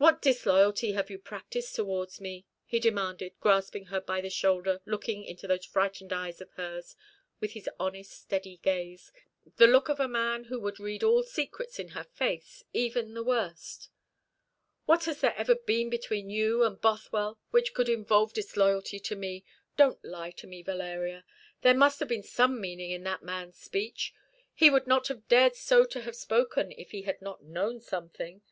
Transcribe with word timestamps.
"What 0.00 0.22
disloyalty 0.22 0.92
have 0.92 1.10
you 1.10 1.18
practised 1.18 1.74
towards 1.74 2.20
me?" 2.20 2.46
he 2.64 2.78
demanded, 2.78 3.34
grasping 3.40 3.86
her 3.86 4.00
by 4.00 4.20
the 4.20 4.30
shoulder, 4.30 4.80
looking 4.86 5.24
into 5.24 5.48
those 5.48 5.64
frightened 5.66 6.12
eyes 6.12 6.40
of 6.40 6.52
hers 6.52 6.94
with 7.40 7.54
his 7.54 7.68
honest 7.80 8.12
steady 8.12 8.58
gaze, 8.58 9.12
the 9.56 9.66
look 9.66 9.88
of 9.88 9.98
a 9.98 10.06
man 10.06 10.44
who 10.44 10.60
would 10.60 10.78
read 10.78 11.02
all 11.02 11.24
secrets 11.24 11.80
in 11.80 11.88
her 11.88 12.04
face, 12.04 12.62
even 12.72 13.14
the 13.14 13.24
worst. 13.24 13.88
"What 14.84 15.06
has 15.06 15.20
there 15.20 15.34
ever 15.36 15.56
been 15.56 15.90
between 15.90 16.30
you 16.30 16.62
and 16.62 16.80
Bothwell 16.80 17.40
which 17.50 17.74
could 17.74 17.88
involve 17.88 18.32
disloyalty 18.32 19.00
to 19.00 19.16
me? 19.16 19.44
Don't 19.76 20.02
lie 20.04 20.30
to 20.30 20.46
me, 20.46 20.62
Valeria! 20.62 21.24
There 21.62 21.74
must 21.74 21.98
have 21.98 22.08
been 22.08 22.22
some 22.22 22.60
meaning 22.60 22.92
in 22.92 23.02
that 23.02 23.24
man's 23.24 23.58
speech. 23.58 24.14
He 24.54 24.70
would 24.70 24.86
not 24.86 25.08
have 25.08 25.26
dared 25.26 25.56
so 25.56 25.84
to 25.86 26.02
have 26.02 26.14
spoken 26.14 26.70
if 26.70 26.92
he 26.92 27.02
had 27.02 27.20
not 27.20 27.42
known 27.42 27.80
something. 27.80 28.42